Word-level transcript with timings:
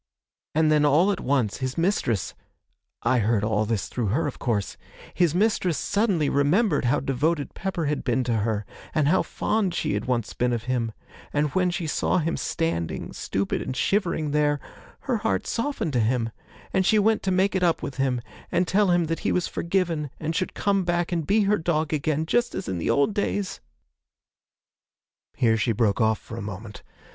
And 0.55 0.71
then 0.71 0.83
all 0.83 1.11
at 1.11 1.19
once, 1.19 1.57
his 1.57 1.77
mistress 1.77 2.33
I 3.03 3.19
heard 3.19 3.43
all 3.43 3.65
this 3.65 3.87
through 3.87 4.07
her, 4.07 4.25
of 4.25 4.39
course 4.39 4.75
his 5.13 5.35
mistress 5.35 5.77
suddenly 5.77 6.27
remembered 6.27 6.85
how 6.85 7.01
devoted 7.01 7.53
Pepper 7.53 7.85
had 7.85 8.03
been 8.03 8.23
to 8.23 8.37
her, 8.37 8.65
and 8.95 9.07
how 9.09 9.21
fond 9.21 9.75
she 9.75 9.93
had 9.93 10.05
once 10.05 10.33
been 10.33 10.53
of 10.53 10.63
him, 10.63 10.91
and 11.31 11.49
when 11.53 11.69
she 11.69 11.85
saw 11.85 12.17
him 12.17 12.35
standing, 12.35 13.13
stupid 13.13 13.61
and 13.61 13.77
shivering, 13.77 14.31
there, 14.31 14.59
her 15.01 15.17
heart 15.17 15.45
softened 15.45 15.93
to 15.93 15.99
him, 15.99 16.31
and 16.73 16.83
she 16.83 16.97
went 16.97 17.21
to 17.21 17.29
make 17.31 17.53
it 17.53 17.61
up 17.61 17.83
with 17.83 17.97
him, 17.97 18.21
and 18.51 18.67
tell 18.67 18.89
him 18.89 19.05
that 19.05 19.19
he 19.19 19.31
was 19.31 19.47
forgiven 19.47 20.09
and 20.19 20.35
should 20.35 20.55
come 20.55 20.83
back 20.83 21.11
and 21.11 21.27
be 21.27 21.41
her 21.41 21.59
dog 21.59 21.93
again, 21.93 22.25
just 22.25 22.55
as 22.55 22.67
in 22.67 22.79
the 22.79 22.89
old 22.89 23.13
days!' 23.13 23.61
Here 25.37 25.57
she 25.57 25.73
broke 25.73 26.01
off 26.01 26.17
for 26.17 26.37
a 26.37 26.41
moment. 26.41 26.81